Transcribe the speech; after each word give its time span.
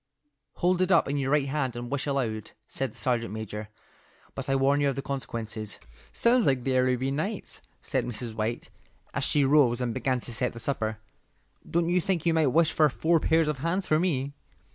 "Hold 0.53 0.81
it 0.81 0.91
up 0.91 1.07
in 1.07 1.17
your 1.17 1.29
right 1.29 1.47
hand 1.47 1.75
and 1.75 1.91
wish 1.91 2.07
aloud," 2.07 2.53
said 2.65 2.91
the 2.93 2.97
sergeant 2.97 3.35
major, 3.35 3.69
"but 4.33 4.49
I 4.49 4.55
warn 4.55 4.81
you 4.81 4.89
of 4.89 4.95
the 4.95 5.03
consequences." 5.03 5.79
"Sounds 6.11 6.47
like 6.47 6.63
the 6.63 6.75
Arabian 6.75 7.17
Nights," 7.17 7.61
said 7.81 8.03
Mrs. 8.03 8.33
White, 8.33 8.71
as 9.13 9.23
she 9.23 9.45
rose 9.45 9.79
and 9.79 9.93
began 9.93 10.19
to 10.21 10.33
set 10.33 10.53
the 10.53 10.59
supper. 10.59 10.97
"Don't 11.69 11.89
you 11.89 12.01
think 12.01 12.25
you 12.25 12.33
might 12.33 12.47
wish 12.47 12.71
for 12.71 12.89
four 12.89 13.19
pairs 13.19 13.47
of 13.47 13.59
hands 13.59 13.85
for 13.85 13.99
me?" 13.99 14.33